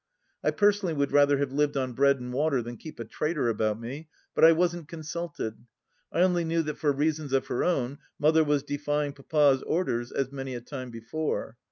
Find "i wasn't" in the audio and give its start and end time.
4.43-4.87